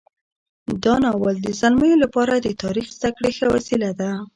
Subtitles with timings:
[0.83, 4.11] دا ناول د زلمیو لپاره د تاریخ زده کړې ښه وسیله ده.